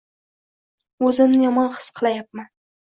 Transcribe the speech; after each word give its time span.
O'zimni 1.11 1.45
yomon 1.45 1.71
his 1.79 1.95
qilayapman. 2.01 2.55